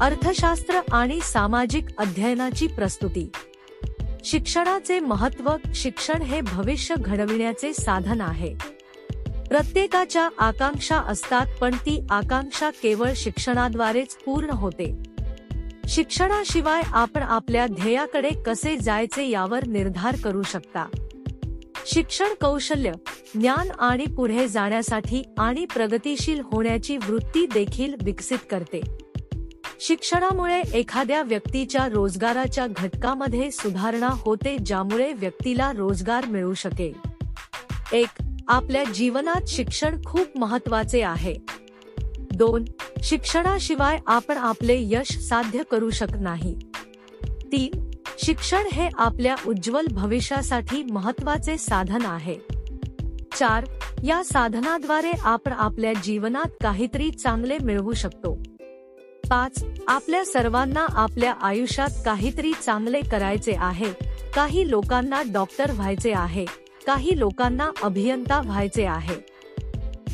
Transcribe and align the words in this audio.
अर्थशास्त्र 0.00 0.80
आणि 0.92 1.20
सामाजिक 1.20 1.84
अध्ययनाची 1.98 2.66
प्रस्तुती. 2.66 3.30
शिक्षणाचे 4.24 5.00
महत्त्व 5.00 5.50
शिक्षण 5.74 6.22
हे 6.22 6.40
भविष्य 6.40 6.94
घडविण्याचे 6.98 7.72
साधन 7.72 8.20
आहे. 8.20 8.54
प्रत्येकाच्या 9.48 10.28
आकांक्षा 10.38 10.96
असतात 10.96 11.46
पण 11.60 11.74
ती 11.74 12.06
आकांक्षा 12.10 12.70
केवळ 12.70 13.10
शिक्षणाद्वारेच 13.16 14.14
पूर्ण 14.14 14.50
होते. 14.50 15.02
शिक्षणाशिवाय 15.88 16.82
आपण 16.92 17.22
आपल्या 17.22 17.66
ध्येयाकडे 17.66 18.30
कसे 18.46 18.76
जायचे 18.76 19.28
यावर 19.28 19.66
निर्धार 19.66 20.16
करू 20.24 20.42
शकता. 20.42 20.86
शिक्षण 21.86 22.34
कौशल्य 22.40 22.92
ज्ञान 23.34 23.70
आणि 23.78 24.06
पुढे 24.06 24.48
जाण्यासाठी 24.48 25.22
आणि 25.38 25.64
प्रगतीशील 25.64 26.40
होण्याची 26.40 26.96
वृत्ती 26.96 27.46
देखील 27.46 27.94
विकसित 28.04 28.38
करते. 28.50 28.99
शिक्षणामुळे 29.80 30.60
एखाद्या 30.60 31.22
व्यक्तीच्या 31.22 31.88
रोजगाराच्या 31.88 32.66
घटकामध्ये 32.66 33.50
सुधारणा 33.50 34.08
होते 34.12 34.58
ज्यामुळे 34.58 35.12
व्यक्तीला 35.12 35.72
रोजगार 35.72 36.26
मिळू 36.26 36.54
शकेल. 36.54 37.08
एक 37.92 38.22
आपल्या 38.48 38.84
जीवनात 38.84 39.40
शिक्षण 39.48 40.04
खूप 40.04 40.38
महत्त्वाचे 40.38 41.02
आहे. 41.02 41.36
दोन 42.34 42.64
शिक्षणाशिवाय 43.02 43.98
आपण 44.06 44.36
आपले 44.36 44.76
यश 44.80 45.18
साध्य 45.18 45.62
करू 45.70 45.90
शकत 45.90 46.20
नाही. 46.20 46.58
तीन 47.24 47.90
शिक्षण 48.18 48.62
हे 48.72 48.88
आपल्या 48.94 49.36
उज्ज्वल 49.46 49.86
भविष्यासाठी 49.90 50.82
महत्त्वाचे 50.82 51.58
साधन 51.58 52.04
आहे. 52.04 52.36
चार 53.38 53.64
या 54.04 54.24
साधनाद्वारे 54.24 55.12
आपण 55.20 55.52
आपल्या 55.52 55.92
जीवनात 55.92 56.50
काहीतरी 56.62 57.10
चांगले 57.10 57.58
मिळवू 57.58 57.92
शकतो. 57.92 58.42
पाच 59.30 59.64
आपल्या 59.88 60.24
सर्वांना 60.24 60.86
आपल्या 60.88 61.34
आयुष्यात 61.42 61.88
काहीतरी 62.04 62.52
चांगले 62.66 63.00
करायचे 63.00 63.52
आहे. 63.58 63.92
काही 64.34 64.70
लोकांना 64.70 65.22
डॉक्टर 65.32 65.70
व्हायचे 65.70 66.12
आहे. 66.12 66.44
काही 66.86 67.18
लोकांना 67.18 67.70
अभियंता 67.82 68.40
व्हायचे 68.40 68.86
आहे. 68.86 69.14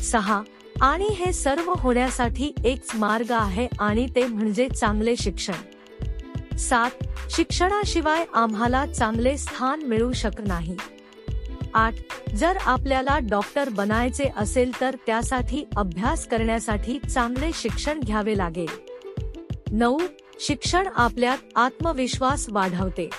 सहा 0.03 0.41
आणि 0.81 1.05
हे 1.05 1.33
सर्व 1.33 1.73
होण्यासाठी 1.77 2.55
एक 2.65 2.81
मार्ग 2.93 3.31
आहे 3.31 3.67
आणि 3.79 4.07
ते 4.15 4.25
म्हणजे 4.25 4.69
चांगले 4.69 5.15
शिक्षण. 5.15 5.53
सात 6.57 6.91
शिक्षणाशिवाय 7.29 8.25
आम्हाला 8.33 8.85
चांगले 8.85 9.37
स्थान 9.37 9.81
मिळू 9.81 10.13
शकत 10.13 10.47
नाही. 10.47 10.77
आठ 11.73 11.93
जर 12.35 12.57
आपल्याला 12.61 13.19
डॉक्टर 13.19 13.69
बनायचे 13.69 14.25
असेल 14.37 14.81
तर 14.81 14.95
त्यासाठी 15.05 15.63
अभ्यास 15.75 16.27
करण्यासाठी 16.27 16.99
चांगले 16.99 17.49
शिक्षण 17.53 17.99
घ्यावे 17.99 18.37
लागेल. 18.37 18.96
नऊ 19.71 19.97
शिक्षण 20.39 20.87
आपल्यात 20.95 21.37
आत्मविश्वास 21.55 22.45
वाढवते. 22.51 23.09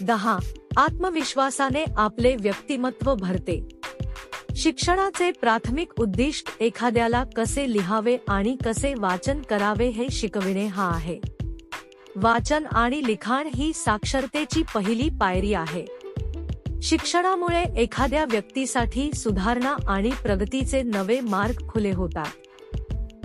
दहा 0.00 0.38
आत्मविश्वासाने 0.76 1.84
आपले 1.96 2.36
व्यक्तिमत्व 2.36 3.14
भरते. 3.14 3.68
शिक्षणाचे 4.56 5.30
प्राथमिक 5.30 6.00
उद्दिष्ट 6.00 6.56
एखाद्याला 6.60 7.24
कसे 7.36 7.72
लिहावे 7.72 8.16
आणि 8.28 8.56
कसे 8.66 8.94
वाचन 8.98 9.42
करावे 9.42 9.88
हे 9.88 10.06
शिकविणे 10.10 10.66
हा 10.66 10.88
आहे. 10.88 11.20
वाचन 12.16 12.66
आणि 12.66 13.06
लिखाण 13.06 13.48
ही 13.54 13.72
साक्षरतेची 13.72 14.62
पहिली 14.74 15.08
पायरी 15.20 15.54
आहे. 15.54 15.84
शिक्षणामुळे 16.82 17.62
एखाद्या 17.62 18.24
व्यक्तीसाठी 18.24 19.12
सुधारणा 19.12 19.76
आणि 19.88 20.10
प्रगतीचे 20.10 20.82
नवे 20.82 21.20
मार्ग 21.20 21.68
खुले 21.68 21.90
होतात. 21.90 22.41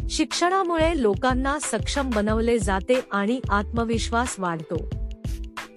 शिक्षणामुळे 0.10 1.02
लोकांना 1.02 1.58
सक्षम 1.62 2.10
बनवले 2.10 2.60
जाते 2.60 3.00
आणि 3.12 3.40
आत्मविश्वास 3.50 4.36
वाढतो. 4.40 4.90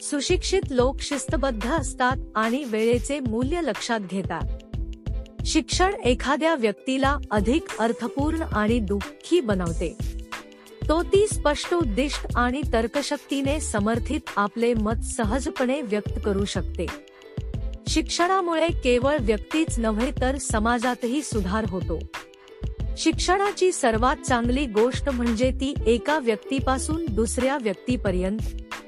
सुशिक्षित 0.01 0.61
लोक 0.71 1.01
शिस्तबद्ध 1.01 1.71
असतात 1.71 2.17
आणि 2.37 2.65
वेळेचे 2.65 3.21
मूल्य 3.21 3.61
लक्षात 3.63 4.01
घेतात. 4.01 4.47
शिक्षण 5.47 5.95
एखाद्या 6.05 6.55
व्यक्तीला 6.55 7.17
अधिक 7.31 7.63
अर्थपूर्ण 7.79 8.43
आणि 8.53 8.79
दुःखी 8.79 9.41
बनवते. 9.41 9.97
तो 10.89 11.03
ती 11.03 11.27
स्पष्ट 11.27 11.75
उद्दिष्ट 11.75 12.27
आणि 12.37 12.63
तर्कशक्तीने 12.73 13.61
समर्थित 13.61 14.21
आपले 14.37 14.75
मत 14.75 15.05
सहजपणे 15.05 15.83
व्यक्त 15.83 16.21
करू 16.25 16.45
शकते. 16.45 16.87
शिक्षणामुळे 17.89 18.69
केवळ 18.69 19.17
व्यक्तीच 19.21 19.79
नव्हे 19.79 20.11
तर 20.21 20.37
समाजातही 20.37 21.23
सुधार 21.23 21.65
होतो. 21.69 21.99
शिक्षणाची 23.01 23.73
सर्वात 23.73 24.17
चांगली 24.17 24.67
गोष्ट 24.67 25.09
म्हणजे 25.09 25.51
ती 25.51 25.75
एका 25.87 26.19
व्यक्तीपासून 26.19 27.07
दुसऱ्या 27.11 27.59
व्यक्तीपर्यंत 27.63 28.39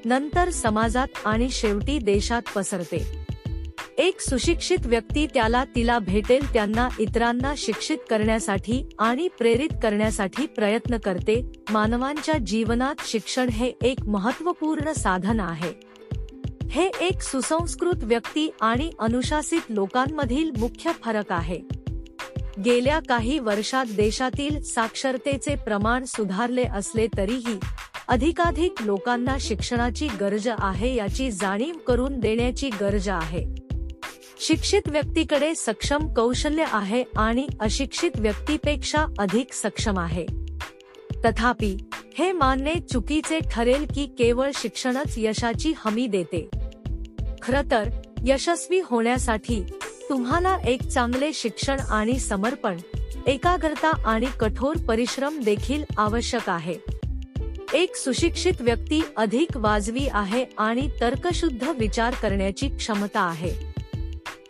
नंतर 0.04 0.50
समाजात 0.50 1.06
आणि 1.24 1.50
शेवटी 1.50 1.98
देशात 1.98 2.42
पसरते. 2.56 3.06
एक 3.98 4.20
सुशिक्षित 4.20 4.78
व्यक्ती 4.86 5.26
त्याला 5.26 5.64
तिला 5.64 5.98
भेटेल 5.98 6.52
त्यांना 6.52 6.88
इतरांना 6.98 7.54
शिक्षित 7.56 7.98
करण्यासाठी 8.10 8.88
आणि 8.98 9.28
प्रेरित 9.28 9.74
करण्यासाठी 9.82 10.46
प्रयत्न 10.46 10.98
करते 10.98 11.52
मानवांच्या 11.70 12.38
जीवनात 12.38 12.94
शिक्षण 13.06 13.48
हे 13.48 13.72
एक 13.82 14.06
महत्त्वपूर्ण 14.06 14.92
साधन 14.92 15.40
आहे. 15.40 15.72
हे 16.68 16.90
एक 17.00 17.22
सुसंस्कृत 17.22 18.04
व्यक्ती 18.04 18.50
आणि 18.60 18.90
अनुशासित 18.98 19.60
लोकांमधील 19.68 20.50
मुख्य 20.58 20.90
फरक 21.04 21.32
आहे. 21.32 21.81
गेल्या 22.60 23.00
काही 23.08 23.38
वर्षात 23.38 23.86
देशातील 23.96 24.62
साक्षरतेचे 24.62 25.54
प्रमाण 25.54 26.04
सुधारले 26.04 26.62
असले 26.62 27.06
तरीही 27.16 27.58
अधिकाधिक 28.08 28.74
लोकांना 28.80 29.36
शिक्षणाची 29.40 30.08
गरज 30.20 30.48
आहे 30.58 30.94
याची 30.94 31.30
जाणीव 31.30 31.74
करून 31.86 32.20
देण्याची 32.20 32.70
गरज 32.80 33.08
आहे. 33.08 33.46
शिक्षित 34.40 34.88
व्यक्तीकडे 34.88 35.54
सक्षम 35.54 36.14
कौशल्य 36.14 36.64
आहे 36.68 37.04
आणि 37.16 37.46
अशिक्षित 37.60 38.10
व्यक्तीपेक्षा 38.16 39.06
अधिक 39.18 39.52
सक्षम 39.52 39.98
आहे. 39.98 40.26
तथापि 41.24 41.76
हे 42.18 42.32
मानणे 42.32 42.74
चुकीचे 42.92 43.38
ठरेल 43.50 43.86
की 43.94 44.06
केवळ 44.06 44.50
शिक्षणच 44.54 45.14
यशाची 45.16 45.72
हमी 45.76 46.06
देते. 46.06 46.48
खर 47.42 47.62
तर 47.70 47.88
यशस्वी 48.26 48.80
होण्यासाठी 48.84 49.64
तुम्हाला 50.12 50.58
एक 50.66 50.82
चांगले 50.82 51.32
शिक्षण 51.32 51.80
आणि 51.80 52.18
समर्पण 52.18 52.76
एकाग्रता 53.26 53.90
आणि 54.06 54.26
कठोर 54.40 54.76
परिश्रम 54.76 55.42
देखील 55.42 55.84
आवश्यक 55.98 56.50
आहे. 56.50 56.74
एक 57.74 57.96
सुशिक्षित 57.96 58.52
व्यक्ती 58.60 59.02
अधिक 59.16 59.56
वाजवी 59.56 60.08
आहे 60.12 60.44
आणि 60.58 60.90
तर्कशुद्ध 61.00 61.68
विचार 61.78 62.14
करण्याची 62.14 62.68
क्षमता 62.68 63.20
आहे. 63.20 63.52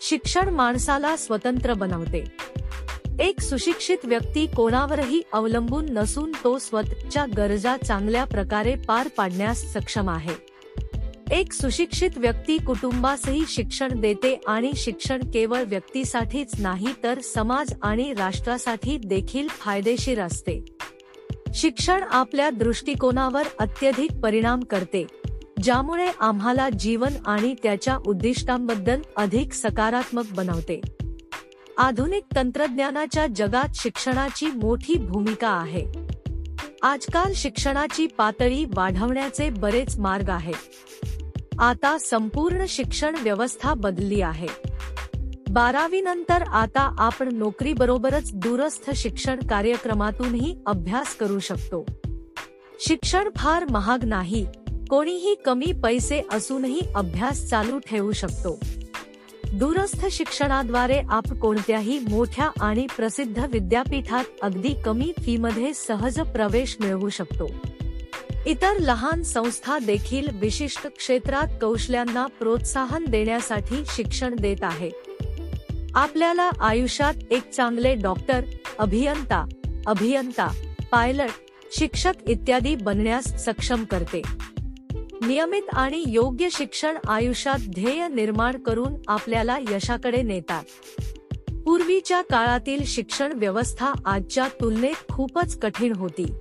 शिक्षण 0.01 0.49
माणसाला 0.49 1.17
स्वतंत्र 1.17 1.75
बनवते. 1.75 2.25
एक 3.21 3.41
सुशिक्षित 3.41 3.99
व्यक्ती 4.05 4.47
कोणावरही 4.47 5.23
अवलंबून 5.33 5.87
नसून 5.91 6.33
तो 6.45 6.59
स्वतःच्या 6.59 7.27
गरजा 7.37 7.77
चांगल्या 7.77 8.25
प्रकारे 8.25 8.75
पार 8.75 9.09
पाडण्यास 9.09 9.73
सक्षम 9.73 10.11
आहे. 10.11 10.52
एक 11.33 11.53
सुशिक्षित 11.53 12.11
व्यक्ती 12.17 12.59
कुटुंबासही 12.59 13.43
शिक्षण 13.49 14.01
देते 14.01 14.41
आणि 14.47 14.73
शिक्षण 14.77 15.21
केवळ 15.21 15.63
व्यक्तीसाठीच 15.63 16.55
नाही 16.59 16.87
तर 17.03 17.21
समाज 17.21 17.75
आणि 17.83 18.13
राष्ट्रासाठी 18.13 18.99
देखील 18.99 19.49
फायदेशीर 19.49 20.21
असते. 20.21 20.65
शिक्षण 21.55 22.03
आपल्या 22.11 22.51
दृष्टिकोनावर 22.51 23.43
अत्यधिक 23.59 24.13
परिणाम 24.13 24.61
करते 24.61 25.07
ज्यामुळे 25.63 26.09
आम्हाला 26.21 26.69
जीवन 26.69 27.13
आणि 27.27 27.55
त्याच्या 27.63 27.97
उद्दिष्टांबद्दल 28.07 29.01
अधिक 29.17 29.53
सकारात्मक 29.53 30.25
बनवते. 30.31 30.81
आधुनिक 31.79 32.25
तंत्रज्ञानाच्या 32.37 33.27
जगात 33.27 33.69
शिक्षणाची 33.75 34.47
मोठी 34.47 34.95
भूमिका 34.95 35.49
आहे. 35.49 35.87
आजकाल 36.83 37.33
शिक्षणाची 37.37 38.07
पातळी 38.07 38.65
वाढवण्याचे 38.65 39.51
बरेच 39.51 39.99
मार्ग 39.99 40.29
आहेत. 40.29 40.55
आता 41.63 41.99
संपूर्ण 41.99 42.65
शिक्षण 42.69 43.17
व्यवस्था 43.23 43.75
बदलली 43.75 44.21
आहे. 44.21 44.47
बारावी 45.51 46.01
नंतर 46.01 46.43
आता 46.43 46.97
आपण 46.99 47.35
नोकरी 47.35 47.73
बरोबरच 47.73 48.35
दूरस्थ 48.35 48.91
शिक्षण 48.91 49.41
कार्यक्रमातूनही 49.51 50.57
अभ्यास 50.67 51.15
करू 51.17 51.39
शकतो. 51.39 51.87
शिक्षण 52.81 53.29
फार 53.37 53.67
महाग 53.71 54.05
नाही 54.05 54.47
कोणीही 54.91 55.35
कमी 55.35 55.73
पैसे 55.85 56.23
असूनही 56.33 56.81
अभ्यास 56.95 57.47
चालू 57.47 57.79
ठेवू 57.79 58.13
शकतो. 58.13 58.61
दूरस्थ 59.53 60.07
शिक्षणाद्वारे 60.07 61.01
आप 61.11 61.33
कोणत्याही 61.33 61.99
मोठ्या 61.99 62.51
आणि 62.61 62.87
प्रसिद्ध 62.97 63.45
विद्यापीठात 63.53 64.25
अगदी 64.43 64.75
कमी 64.85 65.13
फीमध्ये 65.25 65.75
सहज 65.75 66.21
प्रवेश 66.21 66.77
मिळवू 66.81 67.09
शकतो. 67.09 67.47
इतर 68.47 68.79
लहान 68.81 69.23
संस्था 69.23 69.79
देखील 69.79 70.29
विशिष्ट 70.33 70.87
क्षेत्रात 70.87 71.47
कौशल्यांना 71.61 72.27
प्रोत्साहन 72.27 73.05
देण्यासाठी 73.05 73.83
शिक्षण 73.87 74.37
देत 74.37 74.63
आहे. 74.63 74.91
आपल्याला 75.95 76.51
आयुष्यात 76.61 77.15
एक 77.31 77.51
चांगले 77.51 77.95
डॉक्टर 77.95 78.41
अभियंता 78.79 79.47
अभियंता 79.87 80.53
पायलट 80.93 81.31
शिक्षक 81.73 82.13
इत्यादी 82.29 82.77
बनण्यास 82.77 83.45
सक्षम 83.45 83.85
करते. 83.85 84.23
नियमित 85.27 85.63
आणि 85.73 86.05
योग्य 86.07 86.49
शिक्षण 86.53 86.99
आयुष्यात 87.09 87.59
ध्येय 87.59 88.09
निर्माण 88.09 88.57
करून 88.57 88.95
आपल्याला 89.09 89.59
यशाकडे 89.59 90.23
नेतात. 90.23 90.65
पूर्वीच्या 91.53 92.23
काळातील 92.23 92.85
शिक्षण 92.85 93.33
व्यवस्था 93.33 93.93
आजच्या 94.05 94.49
तुलनेत 94.61 95.13
खूपच 95.13 95.59
कठीण 95.59 95.93
होती. 95.97 96.33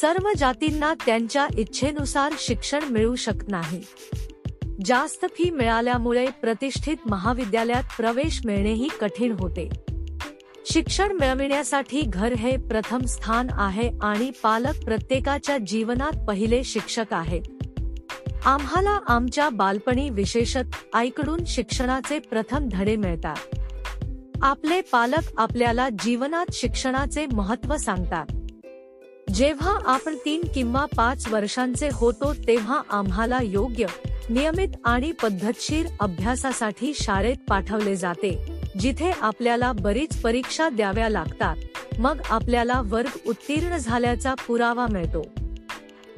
सर्व 0.00 0.28
जातींना 0.36 0.94
त्यांच्या 0.94 1.46
इच्छेनुसार 1.58 2.32
शिक्षण 2.38 2.78
मिळू 2.90 3.14
शकत 3.14 3.48
नाही. 3.48 3.82
जास्त 4.84 5.24
फी 5.24 5.50
मिळाल्यामुळे 5.50 6.26
प्रतिष्ठित 6.30 6.96
महाविद्यालयात 7.06 7.82
प्रवेश 7.96 8.40
मिळणेही 8.44 8.88
कठीण 9.00 9.34
होते. 9.38 9.68
शिक्षण 10.66 11.12
मिळविण्यासाठी 11.12 12.00
घर 12.00 12.32
हे 12.32 12.56
प्रथम 12.56 13.00
स्थान 13.00 13.46
आहे 13.50 13.90
आणि 14.02 14.30
पालक 14.42 14.84
प्रत्येकाच्या 14.84 15.58
जीवनात 15.58 16.26
पहिले 16.28 16.64
शिक्षक 16.64 17.14
आहेत. 17.14 17.42
आम्हाला 18.46 18.98
आमच्या 19.08 19.48
बालपणी 19.48 20.10
विशेषत 20.10 20.94
आईकडून 20.94 21.40
शिक्षणाचे 21.46 22.18
प्रथम 22.18 22.68
धडे 22.72 22.96
मिळतात. 22.96 23.36
आपले 24.42 24.80
पालक 24.80 25.32
आपल्याला 25.38 25.88
जीवनात 25.88 26.46
शिक्षणाचे 26.52 27.26
महत्त्व 27.32 27.76
सांगतात. 27.76 28.26
जेव्हा 29.34 29.78
आपण 29.86 30.16
तीन 30.24 30.42
किंवा 30.54 30.84
पाच 30.96 31.28
वर्षांचे 31.28 31.88
होतो 31.92 32.34
तेव्हा 32.34 32.82
आम्हाला 32.90 33.38
योग्य 33.42 33.86
नियमित 34.30 34.68
आणि 34.84 35.12
पद्धतशीर 35.12 35.86
अभ्यासासाठी 36.00 36.92
शाळेत 36.94 37.36
पाठवले 37.48 37.96
जाते 37.96 38.60
जिथे 38.80 39.10
आपल्याला 39.20 39.72
बरीच 39.72 40.20
परीक्षा 40.20 40.68
द्याव्या 40.68 41.08
लागतात. 41.08 41.56
मग 41.98 42.20
आपल्याला 42.30 42.82
वर्ग 42.84 43.18
उत्तीर्ण 43.26 43.76
झाल्याचा 43.76 44.34
पुरावा 44.34 44.86
मिळतो. 44.90 45.22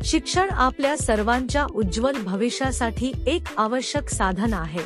शिक्षण 0.04 0.50
आपल्या 0.50 0.96
सर्वांच्या 0.96 1.66
उज्ज्वल 1.74 2.22
भविष्यासाठी 2.24 3.12
एक 3.26 3.42
आवश्यक 3.56 4.08
साधन 4.08 4.54
आहे. 4.54 4.80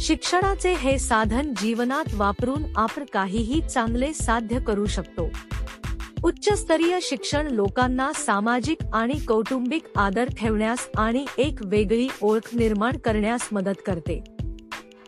शिक्षणाचे 0.00 0.74
हे 0.74 0.98
साधन 0.98 1.54
जीवनात 1.54 2.14
वापरून 2.14 2.62
आपण 2.76 3.04
काहीही 3.12 3.60
चांगले 3.74 4.12
साध्य 4.12 4.60
करू 4.60 4.86
शकतो. 4.86 5.28
उच्चस्तरीय 6.24 6.98
शिक्षण 7.02 7.46
लोकांना 7.46 8.12
सामाजिक 8.12 8.78
आणि 8.92 9.14
कौटुंबिक 9.28 9.82
आदर 9.96 10.24
ठेवण्यास 10.24 10.88
आणि 10.96 11.24
एक 11.38 11.54
वेगळी 11.64 12.08
ओळख 12.22 12.54
निर्माण 12.54 12.96
करण्यास 12.96 13.48
मदत 13.52 13.82
करते. 13.86 14.24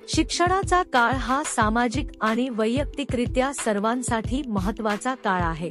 शिक्षणाचा 0.08 0.82
काळ 0.82 1.12
हा 1.12 1.42
सामाजिक 1.46 2.06
आणि 2.20 2.48
वैयक्तिकरित्या 2.48 3.52
सर्वांसाठी 3.52 4.42
महत्त्वाचा 4.48 5.14
काळ 5.14 5.40
आहे. 5.40 5.70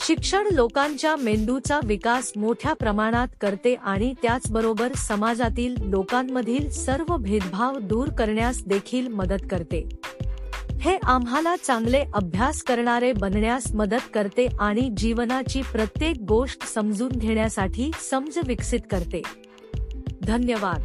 शिक्षण 0.00 0.44
लोकांच्या 0.52 1.16
मेंदूचा 1.16 1.80
विकास 1.84 2.32
मोठ्या 2.36 2.72
प्रमाणात 2.72 3.28
करते 3.40 3.74
आणि 3.74 4.14
त्याचबरोबर 4.22 4.92
समाजातील 4.92 5.74
लोकांमधील 5.80 6.70
सर्व 6.70 7.16
भेदभाव 7.16 7.78
दूर 7.78 8.08
करण्यास 8.08 8.64
देखील 8.66 9.08
मदत 9.08 9.46
करते. 9.50 9.88
हे 10.84 10.98
आम्हाला 11.02 11.56
चांगले 11.56 12.04
अभ्यास 12.14 12.62
करणारे 12.62 13.12
बनण्यास 13.12 13.74
मदत 13.74 14.08
करते 14.14 14.46
आणि 14.58 14.90
जीवनाची 14.96 15.62
प्रत्येक 15.62 16.16
गोष्ट 16.28 16.64
समजून 16.64 17.08
घेण्यासाठी 17.08 17.90
समज 18.10 18.38
विकसित 18.46 18.80
करते. 18.90 19.22
धन्यवाद. 20.24 20.80